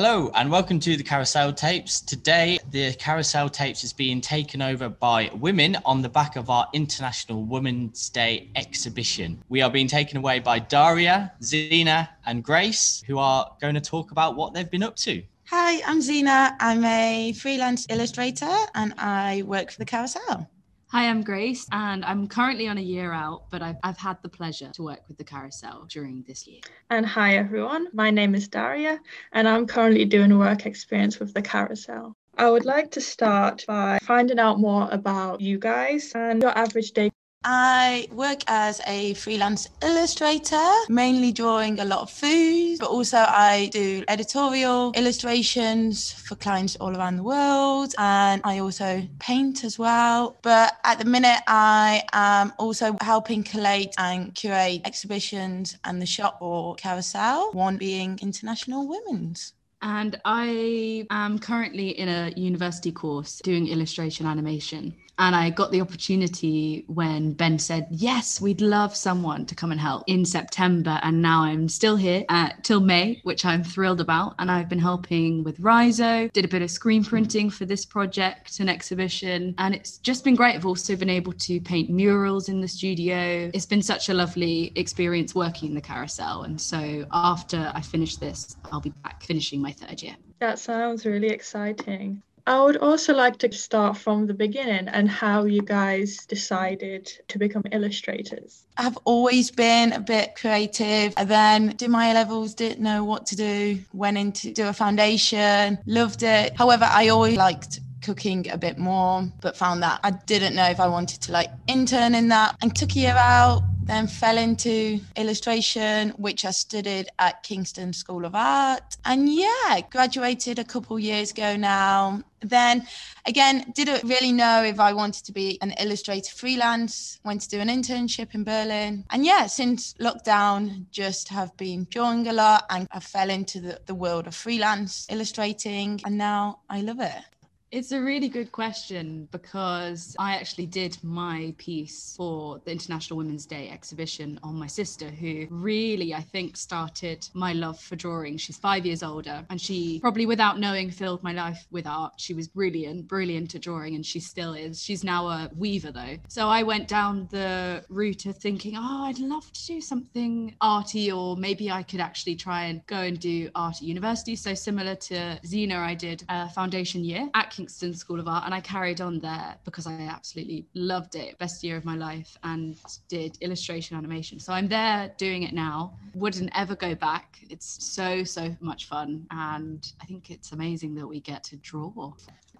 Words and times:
Hello 0.00 0.30
and 0.36 0.48
welcome 0.48 0.78
to 0.78 0.96
the 0.96 1.02
Carousel 1.02 1.52
Tapes. 1.52 2.00
Today, 2.00 2.60
the 2.70 2.92
Carousel 2.92 3.48
Tapes 3.48 3.82
is 3.82 3.92
being 3.92 4.20
taken 4.20 4.62
over 4.62 4.88
by 4.88 5.28
women 5.34 5.76
on 5.84 6.02
the 6.02 6.08
back 6.08 6.36
of 6.36 6.50
our 6.50 6.68
International 6.72 7.42
Women's 7.42 8.08
Day 8.08 8.48
exhibition. 8.54 9.42
We 9.48 9.60
are 9.60 9.68
being 9.68 9.88
taken 9.88 10.16
away 10.16 10.38
by 10.38 10.60
Daria, 10.60 11.32
Zena, 11.42 12.10
and 12.26 12.44
Grace, 12.44 13.02
who 13.08 13.18
are 13.18 13.50
going 13.60 13.74
to 13.74 13.80
talk 13.80 14.12
about 14.12 14.36
what 14.36 14.54
they've 14.54 14.70
been 14.70 14.84
up 14.84 14.94
to. 14.98 15.20
Hi, 15.46 15.82
I'm 15.84 16.00
Zena. 16.00 16.56
I'm 16.60 16.84
a 16.84 17.32
freelance 17.32 17.84
illustrator 17.90 18.54
and 18.76 18.94
I 18.98 19.42
work 19.46 19.72
for 19.72 19.80
the 19.80 19.84
Carousel. 19.84 20.48
Hi, 20.90 21.10
I'm 21.10 21.22
Grace, 21.22 21.66
and 21.70 22.02
I'm 22.02 22.26
currently 22.28 22.66
on 22.66 22.78
a 22.78 22.80
year 22.80 23.12
out, 23.12 23.42
but 23.50 23.60
I've, 23.60 23.76
I've 23.82 23.98
had 23.98 24.16
the 24.22 24.28
pleasure 24.30 24.70
to 24.72 24.82
work 24.82 25.02
with 25.06 25.18
the 25.18 25.24
carousel 25.24 25.84
during 25.86 26.24
this 26.26 26.46
year. 26.46 26.62
And 26.88 27.04
hi, 27.04 27.36
everyone. 27.36 27.88
My 27.92 28.10
name 28.10 28.34
is 28.34 28.48
Daria, 28.48 28.98
and 29.32 29.46
I'm 29.46 29.66
currently 29.66 30.06
doing 30.06 30.32
a 30.32 30.38
work 30.38 30.64
experience 30.64 31.20
with 31.20 31.34
the 31.34 31.42
carousel. 31.42 32.16
I 32.38 32.48
would 32.48 32.64
like 32.64 32.90
to 32.92 33.02
start 33.02 33.66
by 33.66 33.98
finding 34.00 34.38
out 34.38 34.60
more 34.60 34.88
about 34.90 35.42
you 35.42 35.58
guys 35.58 36.12
and 36.14 36.40
your 36.40 36.56
average 36.56 36.92
day 36.92 37.10
I 37.44 38.08
work 38.10 38.40
as 38.48 38.80
a 38.86 39.14
freelance 39.14 39.68
illustrator, 39.80 40.70
mainly 40.88 41.32
drawing 41.32 41.78
a 41.78 41.84
lot 41.84 42.00
of 42.00 42.10
food, 42.10 42.78
but 42.80 42.90
also 42.90 43.18
I 43.18 43.70
do 43.72 44.04
editorial 44.08 44.92
illustrations 44.96 46.12
for 46.12 46.34
clients 46.34 46.76
all 46.76 46.96
around 46.96 47.16
the 47.16 47.22
world. 47.22 47.94
And 47.96 48.42
I 48.44 48.58
also 48.58 49.06
paint 49.20 49.64
as 49.64 49.78
well. 49.78 50.36
But 50.42 50.76
at 50.84 50.98
the 50.98 51.04
minute, 51.04 51.40
I 51.46 52.02
am 52.12 52.52
also 52.58 52.96
helping 53.00 53.44
collate 53.44 53.94
and 53.98 54.34
curate 54.34 54.82
exhibitions 54.84 55.78
and 55.84 56.02
the 56.02 56.06
shop 56.06 56.38
or 56.40 56.74
carousel, 56.74 57.52
one 57.52 57.76
being 57.76 58.18
International 58.20 58.86
Women's. 58.86 59.54
And 59.82 60.20
I 60.24 61.06
am 61.10 61.38
currently 61.38 61.90
in 61.90 62.08
a 62.08 62.32
university 62.36 62.92
course 62.92 63.40
doing 63.44 63.68
illustration 63.68 64.26
animation. 64.26 64.94
And 65.20 65.34
I 65.34 65.50
got 65.50 65.72
the 65.72 65.80
opportunity 65.80 66.84
when 66.86 67.32
Ben 67.32 67.58
said, 67.58 67.88
Yes, 67.90 68.40
we'd 68.40 68.60
love 68.60 68.94
someone 68.94 69.46
to 69.46 69.54
come 69.54 69.72
and 69.72 69.80
help 69.80 70.04
in 70.06 70.24
September. 70.24 71.00
And 71.02 71.20
now 71.20 71.42
I'm 71.42 71.68
still 71.68 71.96
here 71.96 72.24
uh, 72.28 72.50
till 72.62 72.80
May, 72.80 73.20
which 73.24 73.44
I'm 73.44 73.64
thrilled 73.64 74.00
about. 74.00 74.36
And 74.38 74.48
I've 74.48 74.68
been 74.68 74.78
helping 74.78 75.42
with 75.42 75.58
Riso, 75.58 76.28
did 76.28 76.44
a 76.44 76.48
bit 76.48 76.62
of 76.62 76.70
screen 76.70 77.02
printing 77.02 77.50
for 77.50 77.64
this 77.64 77.84
project 77.84 78.60
and 78.60 78.70
exhibition. 78.70 79.56
And 79.58 79.74
it's 79.74 79.98
just 79.98 80.22
been 80.22 80.36
great. 80.36 80.54
I've 80.54 80.66
also 80.66 80.94
been 80.94 81.10
able 81.10 81.32
to 81.32 81.60
paint 81.60 81.90
murals 81.90 82.48
in 82.48 82.60
the 82.60 82.68
studio. 82.68 83.50
It's 83.52 83.66
been 83.66 83.82
such 83.82 84.08
a 84.08 84.14
lovely 84.14 84.72
experience 84.76 85.34
working 85.34 85.70
in 85.70 85.74
the 85.74 85.80
carousel. 85.80 86.42
And 86.44 86.60
so 86.60 87.04
after 87.12 87.72
I 87.74 87.80
finish 87.80 88.16
this, 88.16 88.56
I'll 88.70 88.80
be 88.80 88.92
back 89.02 89.24
finishing 89.24 89.60
my 89.60 89.67
third 89.72 90.02
year. 90.02 90.16
That 90.40 90.58
sounds 90.58 91.04
really 91.06 91.28
exciting. 91.28 92.22
I 92.48 92.64
would 92.64 92.78
also 92.78 93.12
like 93.14 93.36
to 93.40 93.52
start 93.52 93.98
from 93.98 94.26
the 94.26 94.32
beginning 94.32 94.88
and 94.88 95.06
how 95.06 95.44
you 95.44 95.60
guys 95.60 96.24
decided 96.24 97.12
to 97.28 97.38
become 97.38 97.62
illustrators. 97.72 98.64
I've 98.78 98.96
always 99.04 99.50
been 99.50 99.92
a 99.92 100.00
bit 100.00 100.34
creative. 100.34 101.12
And 101.18 101.28
then 101.28 101.76
did 101.76 101.90
my 101.90 102.14
levels, 102.14 102.54
didn't 102.54 102.82
know 102.82 103.04
what 103.04 103.26
to 103.26 103.36
do, 103.36 103.80
went 103.92 104.16
in 104.16 104.32
to 104.32 104.50
do 104.50 104.66
a 104.66 104.72
foundation, 104.72 105.78
loved 105.84 106.22
it. 106.22 106.56
However, 106.56 106.88
I 106.90 107.08
always 107.08 107.36
liked 107.36 107.80
cooking 108.00 108.48
a 108.48 108.56
bit 108.56 108.78
more, 108.78 109.30
but 109.42 109.54
found 109.54 109.82
that 109.82 110.00
I 110.02 110.12
didn't 110.12 110.54
know 110.54 110.70
if 110.70 110.80
I 110.80 110.88
wanted 110.88 111.20
to 111.22 111.32
like 111.32 111.50
intern 111.66 112.14
in 112.14 112.28
that 112.28 112.56
and 112.62 112.74
took 112.74 112.96
a 112.96 112.98
year 112.98 113.14
out 113.18 113.62
then 113.88 114.06
fell 114.06 114.36
into 114.36 115.00
illustration, 115.16 116.10
which 116.10 116.44
I 116.44 116.50
studied 116.50 117.08
at 117.18 117.42
Kingston 117.42 117.94
School 117.94 118.26
of 118.26 118.34
Art. 118.34 118.98
And 119.06 119.32
yeah, 119.32 119.80
graduated 119.90 120.58
a 120.58 120.64
couple 120.64 120.98
years 120.98 121.30
ago 121.30 121.56
now. 121.56 122.22
Then 122.40 122.86
again, 123.26 123.72
didn't 123.74 124.04
really 124.04 124.30
know 124.30 124.62
if 124.62 124.78
I 124.78 124.92
wanted 124.92 125.24
to 125.24 125.32
be 125.32 125.58
an 125.62 125.72
illustrator 125.80 126.32
freelance, 126.34 127.18
went 127.24 127.40
to 127.40 127.48
do 127.48 127.60
an 127.60 127.68
internship 127.68 128.34
in 128.34 128.44
Berlin. 128.44 129.04
And 129.10 129.24
yeah, 129.24 129.46
since 129.46 129.94
lockdown, 129.94 130.84
just 130.90 131.30
have 131.30 131.56
been 131.56 131.86
drawing 131.90 132.28
a 132.28 132.32
lot 132.34 132.66
and 132.68 132.86
I 132.92 133.00
fell 133.00 133.30
into 133.30 133.58
the, 133.60 133.80
the 133.86 133.94
world 133.94 134.26
of 134.26 134.34
freelance 134.34 135.06
illustrating. 135.10 136.00
And 136.04 136.18
now 136.18 136.60
I 136.68 136.82
love 136.82 137.00
it. 137.00 137.24
It's 137.70 137.92
a 137.92 138.00
really 138.00 138.30
good 138.30 138.50
question 138.50 139.28
because 139.30 140.16
I 140.18 140.36
actually 140.36 140.64
did 140.64 140.96
my 141.04 141.54
piece 141.58 142.14
for 142.16 142.62
the 142.64 142.72
International 142.72 143.18
Women's 143.18 143.44
Day 143.44 143.68
exhibition 143.68 144.40
on 144.42 144.54
my 144.54 144.66
sister, 144.66 145.10
who 145.10 145.46
really, 145.50 146.14
I 146.14 146.22
think, 146.22 146.56
started 146.56 147.28
my 147.34 147.52
love 147.52 147.78
for 147.78 147.94
drawing. 147.94 148.38
She's 148.38 148.56
five 148.56 148.86
years 148.86 149.02
older 149.02 149.44
and 149.50 149.60
she 149.60 150.00
probably 150.00 150.24
without 150.24 150.58
knowing 150.58 150.90
filled 150.90 151.22
my 151.22 151.32
life 151.32 151.66
with 151.70 151.86
art. 151.86 152.14
She 152.16 152.32
was 152.32 152.48
brilliant, 152.48 153.06
brilliant 153.06 153.54
at 153.54 153.60
drawing, 153.60 153.96
and 153.96 154.06
she 154.06 154.18
still 154.18 154.54
is. 154.54 154.82
She's 154.82 155.04
now 155.04 155.26
a 155.28 155.50
weaver 155.54 155.92
though. 155.92 156.16
So 156.28 156.48
I 156.48 156.62
went 156.62 156.88
down 156.88 157.28
the 157.30 157.84
route 157.90 158.24
of 158.24 158.38
thinking, 158.38 158.76
oh, 158.78 159.04
I'd 159.04 159.18
love 159.18 159.52
to 159.52 159.66
do 159.66 159.82
something 159.82 160.56
arty, 160.62 161.12
or 161.12 161.36
maybe 161.36 161.70
I 161.70 161.82
could 161.82 162.00
actually 162.00 162.36
try 162.36 162.64
and 162.64 162.80
go 162.86 162.96
and 162.96 163.20
do 163.20 163.50
art 163.54 163.76
at 163.76 163.82
university. 163.82 164.36
So 164.36 164.54
similar 164.54 164.94
to 164.94 165.38
Zena, 165.44 165.76
I 165.80 165.92
did 165.92 166.24
a 166.30 166.48
foundation 166.48 167.04
year 167.04 167.28
at 167.34 167.57
Kingston 167.58 167.92
School 167.92 168.20
of 168.20 168.28
Art, 168.28 168.44
and 168.44 168.54
I 168.54 168.60
carried 168.60 169.00
on 169.00 169.18
there 169.18 169.56
because 169.64 169.88
I 169.88 169.92
absolutely 170.02 170.64
loved 170.74 171.16
it. 171.16 171.36
Best 171.38 171.64
year 171.64 171.76
of 171.76 171.84
my 171.84 171.96
life, 171.96 172.38
and 172.44 172.76
did 173.08 173.36
illustration 173.40 173.96
animation. 173.96 174.38
So 174.38 174.52
I'm 174.52 174.68
there 174.68 175.12
doing 175.18 175.42
it 175.42 175.52
now. 175.52 175.98
Wouldn't 176.14 176.52
ever 176.54 176.76
go 176.76 176.94
back. 176.94 177.40
It's 177.50 177.84
so, 177.84 178.22
so 178.22 178.56
much 178.60 178.86
fun. 178.86 179.26
And 179.32 179.92
I 180.00 180.04
think 180.04 180.30
it's 180.30 180.52
amazing 180.52 180.94
that 180.94 181.06
we 181.08 181.18
get 181.18 181.42
to 181.44 181.56
draw. 181.56 182.12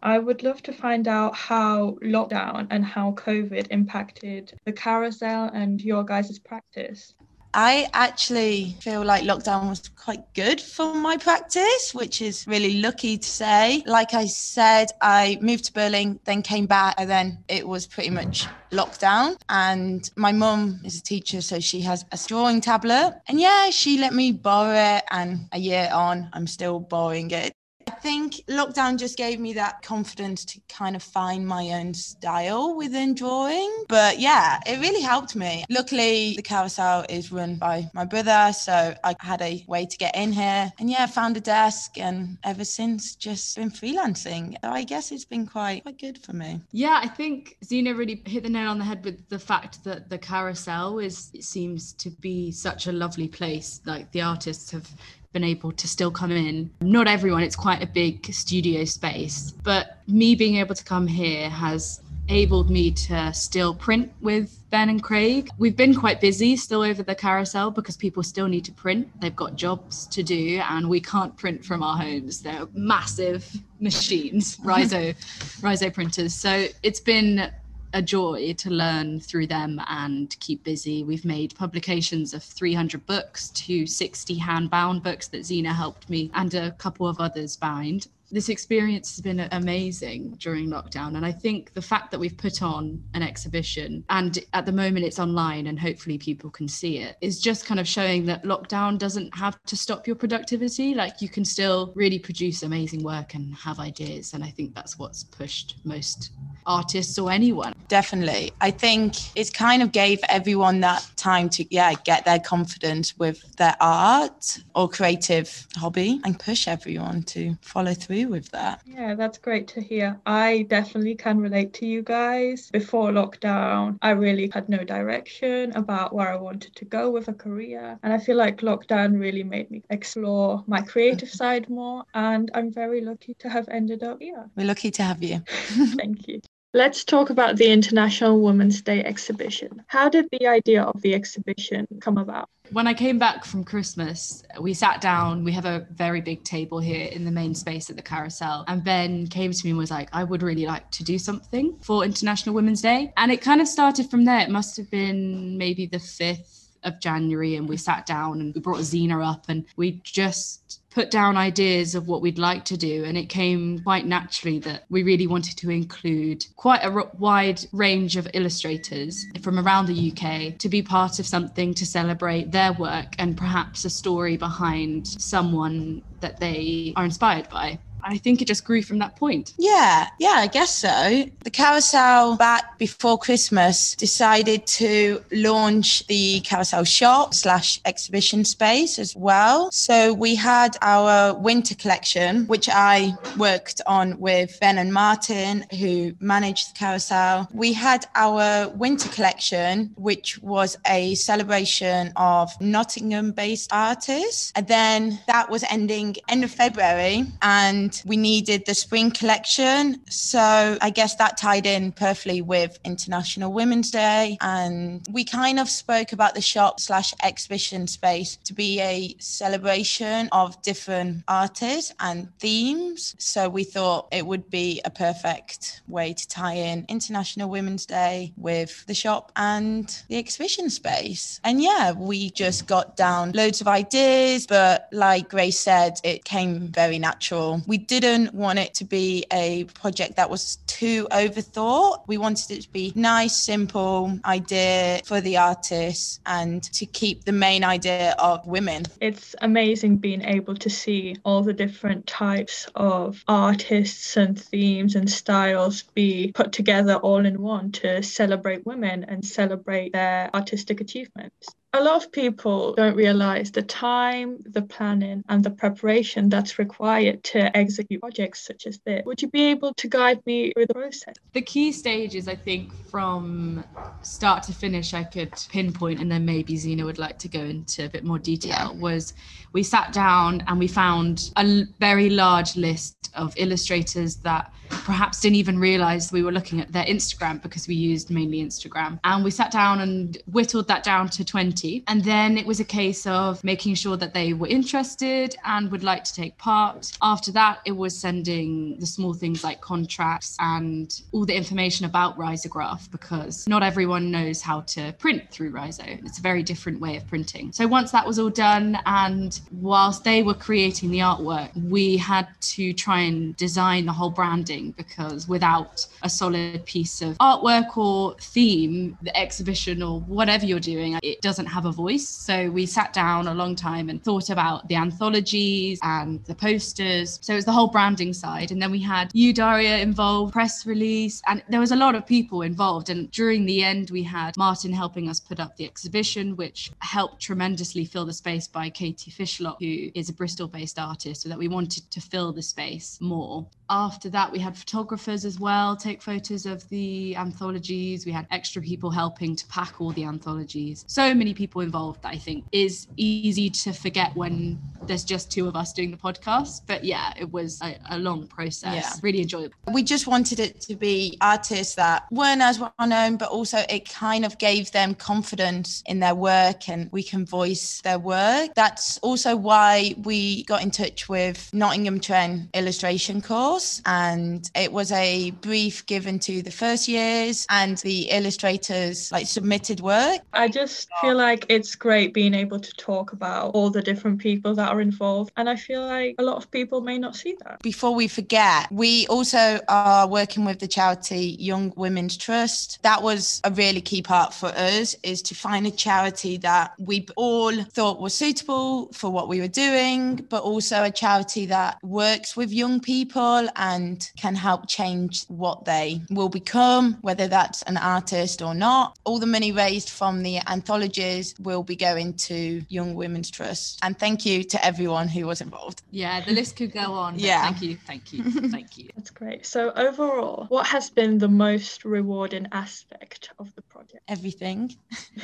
I 0.02 0.18
would 0.18 0.42
love 0.42 0.64
to 0.64 0.72
find 0.72 1.06
out 1.06 1.36
how 1.36 1.96
lockdown 2.02 2.66
and 2.70 2.84
how 2.84 3.12
COVID 3.12 3.68
impacted 3.70 4.52
the 4.64 4.72
carousel 4.72 5.50
and 5.54 5.80
your 5.80 6.02
guys' 6.02 6.40
practice. 6.40 7.14
I 7.54 7.88
actually 7.92 8.76
feel 8.80 9.04
like 9.04 9.24
lockdown 9.24 9.68
was 9.68 9.88
quite 9.88 10.22
good 10.34 10.60
for 10.60 10.94
my 10.94 11.16
practice, 11.16 11.94
which 11.94 12.20
is 12.20 12.46
really 12.46 12.80
lucky 12.80 13.18
to 13.18 13.28
say. 13.28 13.82
Like 13.86 14.14
I 14.14 14.26
said, 14.26 14.92
I 15.00 15.38
moved 15.40 15.64
to 15.64 15.72
Berlin, 15.72 16.20
then 16.24 16.42
came 16.42 16.66
back, 16.66 16.94
and 16.98 17.08
then 17.08 17.44
it 17.48 17.66
was 17.66 17.86
pretty 17.86 18.10
much 18.10 18.46
lockdown. 18.70 19.36
And 19.48 20.08
my 20.16 20.32
mum 20.32 20.80
is 20.84 20.98
a 20.98 21.02
teacher, 21.02 21.40
so 21.40 21.58
she 21.58 21.80
has 21.82 22.04
a 22.12 22.18
drawing 22.26 22.60
tablet. 22.60 23.20
And 23.28 23.40
yeah, 23.40 23.70
she 23.70 23.98
let 23.98 24.12
me 24.12 24.32
borrow 24.32 24.74
it. 24.74 25.04
And 25.10 25.48
a 25.52 25.58
year 25.58 25.88
on, 25.92 26.28
I'm 26.32 26.46
still 26.46 26.80
borrowing 26.80 27.30
it. 27.30 27.52
I 27.88 27.90
think 27.90 28.34
lockdown 28.48 28.98
just 28.98 29.16
gave 29.16 29.40
me 29.40 29.54
that 29.54 29.80
confidence 29.80 30.44
to 30.44 30.60
kind 30.68 30.94
of 30.94 31.02
find 31.02 31.46
my 31.46 31.70
own 31.70 31.94
style 31.94 32.76
within 32.76 33.14
drawing. 33.14 33.86
But 33.88 34.20
yeah, 34.20 34.60
it 34.66 34.78
really 34.78 35.00
helped 35.00 35.34
me. 35.34 35.64
Luckily, 35.70 36.34
the 36.36 36.42
carousel 36.42 37.06
is 37.08 37.32
run 37.32 37.54
by 37.54 37.90
my 37.94 38.04
brother, 38.04 38.52
so 38.52 38.94
I 39.02 39.16
had 39.20 39.40
a 39.40 39.64
way 39.66 39.86
to 39.86 39.96
get 39.96 40.14
in 40.14 40.32
here. 40.32 40.70
And 40.78 40.90
yeah, 40.90 41.06
found 41.06 41.38
a 41.38 41.40
desk, 41.40 41.96
and 41.96 42.36
ever 42.44 42.62
since, 42.62 43.16
just 43.16 43.56
been 43.56 43.70
freelancing. 43.70 44.56
So 44.62 44.68
I 44.68 44.84
guess 44.84 45.10
it's 45.10 45.24
been 45.24 45.46
quite 45.46 45.82
quite 45.82 45.98
good 45.98 46.18
for 46.18 46.34
me. 46.34 46.60
Yeah, 46.72 47.00
I 47.02 47.08
think 47.08 47.56
Zena 47.64 47.94
really 47.94 48.20
hit 48.26 48.42
the 48.42 48.50
nail 48.50 48.68
on 48.68 48.78
the 48.78 48.84
head 48.84 49.02
with 49.02 49.26
the 49.30 49.38
fact 49.38 49.82
that 49.84 50.10
the 50.10 50.18
carousel 50.18 50.98
is 50.98 51.30
it 51.32 51.44
seems 51.44 51.94
to 51.94 52.10
be 52.10 52.52
such 52.52 52.86
a 52.86 52.92
lovely 52.92 53.28
place. 53.28 53.80
Like 53.86 54.12
the 54.12 54.20
artists 54.20 54.72
have 54.72 54.90
been 55.38 55.48
able 55.48 55.70
to 55.70 55.86
still 55.86 56.10
come 56.10 56.32
in. 56.32 56.68
Not 56.80 57.06
everyone, 57.06 57.44
it's 57.44 57.54
quite 57.54 57.80
a 57.80 57.86
big 57.86 58.32
studio 58.34 58.84
space, 58.84 59.52
but 59.62 59.98
me 60.08 60.34
being 60.34 60.56
able 60.56 60.74
to 60.74 60.82
come 60.82 61.06
here 61.06 61.48
has 61.48 62.00
enabled 62.26 62.68
me 62.70 62.90
to 62.90 63.32
still 63.32 63.72
print 63.72 64.12
with 64.20 64.58
Ben 64.70 64.88
and 64.88 65.00
Craig. 65.00 65.48
We've 65.56 65.76
been 65.76 65.94
quite 65.94 66.20
busy 66.20 66.56
still 66.56 66.82
over 66.82 67.04
the 67.04 67.14
carousel 67.14 67.70
because 67.70 67.96
people 67.96 68.24
still 68.24 68.48
need 68.48 68.64
to 68.64 68.72
print. 68.72 69.08
They've 69.20 69.34
got 69.34 69.54
jobs 69.54 70.06
to 70.08 70.24
do 70.24 70.60
and 70.68 70.90
we 70.90 71.00
can't 71.00 71.36
print 71.36 71.64
from 71.64 71.84
our 71.84 71.96
homes. 71.96 72.42
They're 72.42 72.66
massive 72.74 73.48
machines, 73.78 74.58
Riso, 74.64 75.14
Riso 75.62 75.88
printers. 75.88 76.34
So 76.34 76.66
it's 76.82 77.00
been 77.00 77.52
a 77.92 78.02
joy 78.02 78.54
to 78.58 78.70
learn 78.70 79.20
through 79.20 79.46
them 79.46 79.80
and 79.88 80.38
keep 80.40 80.64
busy. 80.64 81.04
We've 81.04 81.24
made 81.24 81.54
publications 81.54 82.34
of 82.34 82.42
300 82.42 83.06
books 83.06 83.48
to 83.50 83.86
60 83.86 84.34
hand 84.34 84.70
bound 84.70 85.02
books 85.02 85.28
that 85.28 85.44
Zena 85.44 85.72
helped 85.72 86.10
me 86.10 86.30
and 86.34 86.54
a 86.54 86.72
couple 86.72 87.06
of 87.06 87.20
others 87.20 87.56
bind. 87.56 88.08
This 88.30 88.50
experience 88.50 89.16
has 89.16 89.22
been 89.22 89.48
amazing 89.52 90.36
during 90.38 90.68
lockdown. 90.68 91.16
And 91.16 91.24
I 91.24 91.32
think 91.32 91.72
the 91.72 91.80
fact 91.80 92.10
that 92.10 92.20
we've 92.20 92.36
put 92.36 92.60
on 92.62 93.02
an 93.14 93.22
exhibition 93.22 94.04
and 94.10 94.38
at 94.52 94.66
the 94.66 94.72
moment 94.72 95.06
it's 95.06 95.18
online 95.18 95.66
and 95.66 95.80
hopefully 95.80 96.18
people 96.18 96.50
can 96.50 96.68
see 96.68 96.98
it 96.98 97.16
is 97.22 97.40
just 97.40 97.64
kind 97.64 97.80
of 97.80 97.88
showing 97.88 98.26
that 98.26 98.44
lockdown 98.44 98.98
doesn't 98.98 99.34
have 99.34 99.58
to 99.64 99.76
stop 99.76 100.06
your 100.06 100.14
productivity. 100.14 100.94
Like 100.94 101.22
you 101.22 101.30
can 101.30 101.44
still 101.44 101.90
really 101.94 102.18
produce 102.18 102.62
amazing 102.62 103.02
work 103.02 103.32
and 103.32 103.54
have 103.54 103.80
ideas. 103.80 104.34
And 104.34 104.44
I 104.44 104.50
think 104.50 104.74
that's 104.74 104.98
what's 104.98 105.24
pushed 105.24 105.76
most 105.84 106.32
artists 106.66 107.18
or 107.18 107.30
anyone. 107.30 107.72
Definitely. 107.88 108.52
I 108.60 108.70
think 108.70 109.14
it 109.36 109.52
kind 109.54 109.82
of 109.82 109.92
gave 109.92 110.20
everyone 110.28 110.80
that 110.80 111.08
time 111.16 111.48
to, 111.50 111.64
yeah, 111.74 111.94
get 112.04 112.24
their 112.24 112.38
confidence 112.38 113.16
with 113.18 113.56
their 113.56 113.76
art 113.80 114.58
or 114.74 114.88
creative 114.88 115.66
hobby 115.76 116.20
and 116.24 116.38
push 116.38 116.68
everyone 116.68 117.22
to 117.24 117.56
follow 117.62 117.94
through 117.94 118.28
with 118.28 118.50
that. 118.50 118.82
Yeah, 118.84 119.14
that's 119.14 119.38
great 119.38 119.68
to 119.68 119.80
hear. 119.80 120.20
I 120.26 120.66
definitely 120.68 121.14
can 121.14 121.38
relate 121.38 121.72
to 121.74 121.86
you 121.86 122.02
guys. 122.02 122.70
Before 122.70 123.10
lockdown, 123.10 123.98
I 124.02 124.10
really 124.10 124.50
had 124.52 124.68
no 124.68 124.84
direction 124.84 125.72
about 125.76 126.14
where 126.14 126.32
I 126.32 126.36
wanted 126.36 126.74
to 126.76 126.84
go 126.84 127.10
with 127.10 127.28
a 127.28 127.32
career. 127.32 127.98
And 128.02 128.12
I 128.12 128.18
feel 128.18 128.36
like 128.36 128.60
lockdown 128.60 129.18
really 129.18 129.44
made 129.44 129.70
me 129.70 129.82
explore 129.90 130.62
my 130.66 130.82
creative 130.82 131.30
side 131.30 131.68
more. 131.68 132.04
And 132.14 132.50
I'm 132.54 132.72
very 132.72 133.00
lucky 133.00 133.34
to 133.40 133.48
have 133.48 133.68
ended 133.68 134.02
up 134.02 134.20
here. 134.20 134.50
We're 134.56 134.66
lucky 134.66 134.90
to 134.92 135.02
have 135.02 135.22
you. 135.22 135.40
Thank 135.48 136.28
you. 136.28 136.40
Let's 136.78 137.02
talk 137.02 137.30
about 137.30 137.56
the 137.56 137.66
International 137.72 138.40
Women's 138.40 138.80
Day 138.82 139.02
exhibition. 139.02 139.82
How 139.88 140.08
did 140.08 140.28
the 140.30 140.46
idea 140.46 140.84
of 140.84 141.02
the 141.02 141.12
exhibition 141.12 141.88
come 142.00 142.18
about? 142.18 142.48
When 142.70 142.86
I 142.86 142.94
came 142.94 143.18
back 143.18 143.44
from 143.44 143.64
Christmas, 143.64 144.44
we 144.60 144.74
sat 144.74 145.00
down. 145.00 145.42
We 145.42 145.50
have 145.50 145.64
a 145.64 145.88
very 145.90 146.20
big 146.20 146.44
table 146.44 146.78
here 146.78 147.08
in 147.08 147.24
the 147.24 147.32
main 147.32 147.52
space 147.56 147.90
at 147.90 147.96
the 147.96 148.02
carousel. 148.02 148.64
And 148.68 148.84
Ben 148.84 149.26
came 149.26 149.50
to 149.50 149.66
me 149.66 149.70
and 149.70 149.76
was 149.76 149.90
like, 149.90 150.08
I 150.12 150.22
would 150.22 150.44
really 150.44 150.66
like 150.66 150.88
to 150.92 151.02
do 151.02 151.18
something 151.18 151.76
for 151.82 152.04
International 152.04 152.54
Women's 152.54 152.80
Day. 152.80 153.12
And 153.16 153.32
it 153.32 153.42
kind 153.42 153.60
of 153.60 153.66
started 153.66 154.08
from 154.08 154.24
there. 154.24 154.38
It 154.38 154.48
must 154.48 154.76
have 154.76 154.88
been 154.88 155.58
maybe 155.58 155.86
the 155.86 155.98
5th 155.98 156.68
of 156.84 157.00
January 157.00 157.56
and 157.56 157.68
we 157.68 157.76
sat 157.76 158.06
down 158.06 158.40
and 158.40 158.54
we 158.54 158.60
brought 158.60 158.82
Zena 158.82 159.20
up 159.20 159.46
and 159.48 159.64
we 159.74 160.00
just 160.04 160.80
put 160.90 161.10
down 161.10 161.36
ideas 161.36 161.94
of 161.94 162.08
what 162.08 162.22
we'd 162.22 162.38
like 162.38 162.64
to 162.64 162.76
do 162.76 163.04
and 163.04 163.16
it 163.16 163.28
came 163.28 163.80
quite 163.80 164.06
naturally 164.06 164.58
that 164.58 164.84
we 164.88 165.02
really 165.02 165.26
wanted 165.26 165.56
to 165.58 165.70
include 165.70 166.44
quite 166.56 166.82
a 166.82 166.90
r- 166.90 167.10
wide 167.18 167.60
range 167.72 168.16
of 168.16 168.28
illustrators 168.34 169.24
from 169.42 169.58
around 169.58 169.86
the 169.86 170.12
UK 170.12 170.58
to 170.58 170.68
be 170.68 170.82
part 170.82 171.18
of 171.18 171.26
something 171.26 171.74
to 171.74 171.86
celebrate 171.86 172.52
their 172.52 172.72
work 172.72 173.14
and 173.18 173.36
perhaps 173.36 173.84
a 173.84 173.90
story 173.90 174.36
behind 174.36 175.06
someone 175.06 176.02
that 176.20 176.40
they 176.40 176.92
are 176.96 177.04
inspired 177.04 177.48
by. 177.48 177.78
I 178.02 178.18
think 178.18 178.42
it 178.42 178.46
just 178.46 178.64
grew 178.64 178.82
from 178.82 178.98
that 178.98 179.16
point. 179.16 179.54
Yeah, 179.58 180.08
yeah, 180.18 180.36
I 180.36 180.46
guess 180.46 180.74
so. 180.74 181.24
The 181.44 181.50
carousel 181.50 182.36
back 182.36 182.78
before 182.78 183.18
Christmas 183.18 183.94
decided 183.94 184.66
to 184.66 185.24
launch 185.32 186.06
the 186.06 186.40
carousel 186.40 186.84
shop 186.84 187.34
slash 187.34 187.80
exhibition 187.84 188.44
space 188.44 188.98
as 188.98 189.14
well. 189.16 189.70
So 189.70 190.12
we 190.12 190.34
had 190.34 190.76
our 190.82 191.34
winter 191.34 191.74
collection, 191.74 192.46
which 192.46 192.68
I 192.68 193.14
worked 193.36 193.80
on 193.86 194.18
with 194.18 194.58
Ben 194.60 194.78
and 194.78 194.92
Martin, 194.92 195.66
who 195.78 196.14
managed 196.20 196.74
the 196.74 196.78
carousel. 196.78 197.48
We 197.52 197.72
had 197.72 198.06
our 198.14 198.68
winter 198.70 199.08
collection, 199.08 199.92
which 199.96 200.40
was 200.42 200.76
a 200.86 201.14
celebration 201.14 202.12
of 202.16 202.50
Nottingham 202.60 203.32
based 203.32 203.72
artists. 203.72 204.52
And 204.54 204.66
then 204.68 205.20
that 205.26 205.50
was 205.50 205.64
ending 205.70 206.16
end 206.28 206.44
of 206.44 206.50
February. 206.50 207.24
And 207.42 207.87
we 208.04 208.16
needed 208.16 208.64
the 208.66 208.74
spring 208.74 209.10
collection. 209.10 210.00
So 210.08 210.78
I 210.80 210.90
guess 210.90 211.14
that 211.16 211.36
tied 211.36 211.66
in 211.66 211.92
perfectly 211.92 212.40
with 212.42 212.78
International 212.84 213.52
Women's 213.52 213.90
Day. 213.90 214.36
And 214.40 215.06
we 215.10 215.24
kind 215.24 215.58
of 215.58 215.68
spoke 215.68 216.12
about 216.12 216.34
the 216.34 216.40
shop 216.40 216.80
slash 216.80 217.14
exhibition 217.22 217.86
space 217.86 218.36
to 218.44 218.54
be 218.54 218.80
a 218.80 219.14
celebration 219.18 220.28
of 220.32 220.60
different 220.62 221.24
artists 221.28 221.92
and 222.00 222.28
themes. 222.38 223.14
So 223.18 223.48
we 223.48 223.64
thought 223.64 224.08
it 224.12 224.26
would 224.26 224.50
be 224.50 224.80
a 224.84 224.90
perfect 224.90 225.82
way 225.88 226.12
to 226.12 226.28
tie 226.28 226.54
in 226.54 226.86
International 226.88 227.48
Women's 227.50 227.86
Day 227.86 228.32
with 228.36 228.84
the 228.86 228.94
shop 228.94 229.32
and 229.36 230.02
the 230.08 230.16
exhibition 230.16 230.70
space. 230.70 231.40
And 231.44 231.62
yeah, 231.62 231.92
we 231.92 232.30
just 232.30 232.66
got 232.66 232.96
down 232.96 233.32
loads 233.32 233.60
of 233.60 233.68
ideas, 233.68 234.46
but 234.46 234.88
like 234.92 235.28
Grace 235.28 235.58
said, 235.58 236.00
it 236.04 236.24
came 236.24 236.68
very 236.68 236.98
natural. 236.98 237.62
We 237.66 237.77
didn't 237.78 238.34
want 238.34 238.58
it 238.58 238.74
to 238.74 238.84
be 238.84 239.24
a 239.32 239.64
project 239.64 240.16
that 240.16 240.28
was 240.28 240.56
too 240.66 241.08
overthought. 241.10 242.02
We 242.06 242.18
wanted 242.18 242.50
it 242.50 242.62
to 242.62 242.72
be 242.72 242.92
nice, 242.94 243.36
simple 243.36 244.18
idea 244.24 245.00
for 245.04 245.20
the 245.20 245.38
artists 245.38 246.20
and 246.26 246.62
to 246.74 246.86
keep 246.86 247.24
the 247.24 247.32
main 247.32 247.64
idea 247.64 248.14
of 248.18 248.46
women. 248.46 248.84
It's 249.00 249.34
amazing 249.40 249.96
being 249.98 250.22
able 250.22 250.54
to 250.56 250.70
see 250.70 251.16
all 251.24 251.42
the 251.42 251.52
different 251.52 252.06
types 252.06 252.68
of 252.74 253.24
artists 253.26 254.16
and 254.16 254.38
themes 254.38 254.94
and 254.94 255.10
styles 255.10 255.82
be 255.94 256.32
put 256.34 256.52
together 256.52 256.96
all 256.96 257.24
in 257.24 257.40
one 257.40 257.72
to 257.72 258.02
celebrate 258.02 258.66
women 258.66 259.04
and 259.04 259.24
celebrate 259.24 259.92
their 259.92 260.30
artistic 260.34 260.80
achievements 260.80 261.48
a 261.74 261.82
lot 261.82 262.02
of 262.02 262.10
people 262.10 262.74
don't 262.74 262.96
realize 262.96 263.50
the 263.50 263.62
time, 263.62 264.38
the 264.46 264.62
planning, 264.62 265.22
and 265.28 265.44
the 265.44 265.50
preparation 265.50 266.30
that's 266.30 266.58
required 266.58 267.22
to 267.24 267.54
execute 267.54 268.00
projects 268.00 268.46
such 268.46 268.66
as 268.66 268.78
this. 268.86 269.04
Would 269.04 269.20
you 269.20 269.28
be 269.28 269.44
able 269.46 269.74
to 269.74 269.88
guide 269.88 270.24
me 270.24 270.52
through 270.52 270.66
the 270.66 270.74
process? 270.74 271.14
The 271.34 271.42
key 271.42 271.72
stages, 271.72 272.26
I 272.26 272.36
think, 272.36 272.72
from 272.90 273.64
start 274.02 274.42
to 274.44 274.54
finish, 274.54 274.94
I 274.94 275.04
could 275.04 275.32
pinpoint, 275.50 276.00
and 276.00 276.10
then 276.10 276.24
maybe 276.24 276.56
Zena 276.56 276.86
would 276.86 276.98
like 276.98 277.18
to 277.18 277.28
go 277.28 277.40
into 277.40 277.84
a 277.84 277.88
bit 277.88 278.02
more 278.02 278.18
detail. 278.18 278.74
Was 278.76 279.12
we 279.52 279.62
sat 279.62 279.92
down 279.92 280.42
and 280.46 280.58
we 280.58 280.68
found 280.68 281.32
a 281.36 281.64
very 281.78 282.08
large 282.08 282.56
list 282.56 283.10
of 283.14 283.34
illustrators 283.36 284.16
that 284.16 284.52
perhaps 284.68 285.20
didn't 285.20 285.36
even 285.36 285.58
realize 285.58 286.12
we 286.12 286.22
were 286.22 286.32
looking 286.32 286.60
at 286.60 286.72
their 286.72 286.84
Instagram 286.84 287.42
because 287.42 287.66
we 287.66 287.74
used 287.74 288.10
mainly 288.10 288.42
Instagram. 288.44 288.98
And 289.04 289.24
we 289.24 289.30
sat 289.30 289.50
down 289.50 289.80
and 289.80 290.18
whittled 290.26 290.68
that 290.68 290.82
down 290.82 291.08
to 291.10 291.24
20. 291.24 291.67
And 291.86 292.04
then 292.04 292.38
it 292.38 292.46
was 292.46 292.60
a 292.60 292.64
case 292.64 293.06
of 293.06 293.42
making 293.44 293.74
sure 293.74 293.96
that 293.96 294.14
they 294.14 294.32
were 294.32 294.46
interested 294.46 295.36
and 295.44 295.70
would 295.70 295.84
like 295.84 296.04
to 296.04 296.14
take 296.14 296.36
part. 296.38 296.92
After 297.02 297.30
that, 297.32 297.60
it 297.64 297.72
was 297.72 297.96
sending 297.96 298.78
the 298.78 298.86
small 298.86 299.14
things 299.14 299.44
like 299.44 299.60
contracts 299.60 300.36
and 300.38 301.00
all 301.12 301.24
the 301.24 301.34
information 301.34 301.86
about 301.86 302.18
Risograph 302.18 302.90
because 302.90 303.46
not 303.48 303.62
everyone 303.62 304.10
knows 304.10 304.40
how 304.42 304.60
to 304.62 304.92
print 304.98 305.30
through 305.30 305.50
Riso. 305.50 305.84
It's 305.86 306.18
a 306.18 306.22
very 306.22 306.42
different 306.42 306.80
way 306.80 306.96
of 306.96 307.06
printing. 307.06 307.52
So 307.52 307.66
once 307.66 307.90
that 307.92 308.06
was 308.06 308.18
all 308.18 308.30
done, 308.30 308.78
and 308.86 309.40
whilst 309.52 310.04
they 310.04 310.22
were 310.22 310.34
creating 310.34 310.90
the 310.90 310.98
artwork, 310.98 311.50
we 311.54 311.96
had 311.96 312.28
to 312.40 312.72
try 312.72 313.00
and 313.00 313.36
design 313.36 313.86
the 313.86 313.92
whole 313.92 314.10
branding 314.10 314.72
because 314.72 315.28
without 315.28 315.86
a 316.02 316.08
solid 316.08 316.64
piece 316.66 317.02
of 317.02 317.16
artwork 317.18 317.76
or 317.76 318.16
theme, 318.20 318.96
the 319.02 319.16
exhibition 319.16 319.82
or 319.82 320.00
whatever 320.00 320.46
you're 320.46 320.60
doing, 320.60 320.98
it 321.02 321.20
doesn't 321.20 321.46
have 321.48 321.66
a 321.66 321.72
voice. 321.72 322.08
So 322.08 322.50
we 322.50 322.66
sat 322.66 322.92
down 322.92 323.28
a 323.28 323.34
long 323.34 323.56
time 323.56 323.88
and 323.88 324.02
thought 324.02 324.30
about 324.30 324.68
the 324.68 324.76
anthologies 324.76 325.78
and 325.82 326.24
the 326.24 326.34
posters. 326.34 327.18
So 327.22 327.32
it 327.32 327.36
was 327.36 327.44
the 327.44 327.52
whole 327.52 327.68
branding 327.68 328.12
side. 328.12 328.50
And 328.50 328.60
then 328.60 328.70
we 328.70 328.80
had 328.80 329.10
you, 329.14 329.32
Daria, 329.32 329.78
involved, 329.78 330.32
press 330.32 330.66
release, 330.66 331.22
and 331.26 331.42
there 331.48 331.60
was 331.60 331.72
a 331.72 331.76
lot 331.76 331.94
of 331.94 332.06
people 332.06 332.42
involved. 332.42 332.90
And 332.90 333.10
during 333.10 333.46
the 333.46 333.62
end, 333.62 333.90
we 333.90 334.02
had 334.02 334.36
Martin 334.36 334.72
helping 334.72 335.08
us 335.08 335.20
put 335.20 335.40
up 335.40 335.56
the 335.56 335.64
exhibition, 335.64 336.36
which 336.36 336.72
helped 336.80 337.20
tremendously 337.20 337.84
fill 337.84 338.04
the 338.04 338.12
space 338.12 338.48
by 338.48 338.70
Katie 338.70 339.10
Fishlock, 339.10 339.56
who 339.60 339.90
is 339.94 340.08
a 340.08 340.12
Bristol 340.12 340.48
based 340.48 340.78
artist, 340.78 341.22
so 341.22 341.28
that 341.28 341.38
we 341.38 341.48
wanted 341.48 341.90
to 341.90 342.00
fill 342.00 342.32
the 342.32 342.42
space 342.42 342.98
more. 343.00 343.46
After 343.70 344.08
that, 344.10 344.32
we 344.32 344.38
had 344.38 344.56
photographers 344.56 345.24
as 345.24 345.38
well 345.38 345.76
take 345.76 346.00
photos 346.00 346.46
of 346.46 346.66
the 346.70 347.14
anthologies. 347.16 348.06
We 348.06 348.12
had 348.12 348.26
extra 348.30 348.62
people 348.62 348.90
helping 348.90 349.36
to 349.36 349.46
pack 349.46 349.80
all 349.80 349.92
the 349.92 350.04
anthologies. 350.04 350.84
So 350.88 351.14
many 351.14 351.34
people 351.34 351.60
involved 351.60 352.02
that 352.02 352.12
I 352.12 352.16
think 352.16 352.44
is 352.52 352.86
easy 352.96 353.50
to 353.50 353.72
forget 353.72 354.14
when 354.16 354.58
there's 354.86 355.04
just 355.04 355.30
two 355.30 355.46
of 355.46 355.54
us 355.54 355.72
doing 355.72 355.90
the 355.90 355.96
podcast. 355.98 356.62
But 356.66 356.82
yeah, 356.82 357.12
it 357.18 357.30
was 357.30 357.60
a, 357.60 357.78
a 357.90 357.98
long 357.98 358.26
process. 358.26 358.74
Yeah. 358.74 358.92
Really 359.02 359.20
enjoyable. 359.20 359.54
We 359.72 359.82
just 359.82 360.06
wanted 360.06 360.40
it 360.40 360.60
to 360.62 360.74
be 360.74 361.18
artists 361.20 361.74
that 361.74 362.06
weren't 362.10 362.40
as 362.40 362.58
well 362.58 362.72
known, 362.86 363.16
but 363.16 363.28
also 363.28 363.58
it 363.68 363.88
kind 363.88 364.24
of 364.24 364.38
gave 364.38 364.72
them 364.72 364.94
confidence 364.94 365.82
in 365.86 366.00
their 366.00 366.14
work 366.14 366.68
and 366.68 366.90
we 366.90 367.02
can 367.02 367.26
voice 367.26 367.82
their 367.82 367.98
work. 367.98 368.54
That's 368.54 368.96
also 368.98 369.36
why 369.36 369.94
we 370.04 370.44
got 370.44 370.62
in 370.62 370.70
touch 370.70 371.08
with 371.08 371.50
Nottingham 371.52 372.00
Trent 372.00 372.48
illustration 372.54 373.20
course 373.20 373.57
course, 373.58 373.82
and 373.86 374.50
it 374.54 374.72
was 374.72 374.92
a 374.92 375.32
brief 375.42 375.84
given 375.86 376.18
to 376.20 376.42
the 376.42 376.50
first 376.50 376.86
years 376.86 377.44
and 377.50 377.78
the 377.78 378.02
illustrators 378.10 379.10
like 379.10 379.26
submitted 379.26 379.80
work. 379.80 380.20
I 380.32 380.48
just 380.48 380.88
feel 381.00 381.16
like 381.16 381.44
it's 381.48 381.74
great 381.74 382.14
being 382.14 382.34
able 382.34 382.60
to 382.60 382.72
talk 382.74 383.12
about 383.12 383.50
all 383.54 383.70
the 383.70 383.82
different 383.82 384.20
people 384.20 384.54
that 384.54 384.70
are 384.70 384.80
involved, 384.80 385.32
and 385.36 385.48
I 385.48 385.56
feel 385.56 385.84
like 385.84 386.14
a 386.18 386.22
lot 386.22 386.36
of 386.36 386.50
people 386.50 386.80
may 386.80 386.98
not 386.98 387.16
see 387.16 387.36
that. 387.44 387.60
Before 387.62 387.94
we 387.94 388.06
forget, 388.06 388.70
we 388.70 389.06
also 389.08 389.58
are 389.68 390.06
working 390.06 390.44
with 390.44 390.60
the 390.60 390.68
charity 390.68 391.36
Young 391.40 391.72
Women's 391.76 392.16
Trust. 392.16 392.78
That 392.82 393.02
was 393.02 393.40
a 393.42 393.50
really 393.50 393.80
key 393.80 394.02
part 394.02 394.32
for 394.32 394.48
us 394.48 394.94
is 395.02 395.20
to 395.22 395.34
find 395.34 395.66
a 395.66 395.70
charity 395.70 396.36
that 396.38 396.74
we 396.78 397.06
all 397.16 397.52
thought 397.64 398.00
was 398.00 398.14
suitable 398.14 398.92
for 398.92 399.10
what 399.10 399.28
we 399.28 399.40
were 399.40 399.48
doing, 399.48 400.26
but 400.28 400.42
also 400.42 400.84
a 400.84 400.90
charity 400.90 401.46
that 401.46 401.78
works 401.82 402.36
with 402.36 402.52
young 402.52 402.78
people 402.78 403.47
and 403.56 404.10
can 404.16 404.34
help 404.34 404.68
change 404.68 405.24
what 405.28 405.64
they 405.64 406.00
will 406.10 406.28
become, 406.28 406.98
whether 407.00 407.28
that's 407.28 407.62
an 407.62 407.76
artist 407.76 408.42
or 408.42 408.54
not. 408.54 408.98
All 409.04 409.18
the 409.18 409.26
money 409.26 409.52
raised 409.52 409.90
from 409.90 410.22
the 410.22 410.38
anthologies 410.46 411.34
will 411.38 411.62
be 411.62 411.76
going 411.76 412.14
to 412.14 412.62
Young 412.68 412.94
Women's 412.94 413.30
Trust. 413.30 413.78
And 413.82 413.98
thank 413.98 414.24
you 414.26 414.44
to 414.44 414.64
everyone 414.64 415.08
who 415.08 415.26
was 415.26 415.40
involved. 415.40 415.82
Yeah, 415.90 416.24
the 416.24 416.32
list 416.32 416.56
could 416.56 416.72
go 416.72 416.92
on. 416.92 417.18
Yeah. 417.18 417.42
Thank 417.42 417.62
you. 417.62 417.76
Thank 417.86 418.12
you. 418.12 418.24
Thank 418.50 418.78
you. 418.78 418.88
That's 418.96 419.10
great. 419.10 419.46
So, 419.46 419.72
overall, 419.72 420.46
what 420.48 420.66
has 420.66 420.90
been 420.90 421.18
the 421.18 421.28
most 421.28 421.84
rewarding 421.84 422.46
aspect 422.52 423.30
of 423.38 423.54
the 423.54 423.62
project? 423.62 424.02
Everything. 424.08 424.76